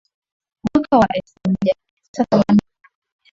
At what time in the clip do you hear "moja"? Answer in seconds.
1.45-1.57, 2.89-2.99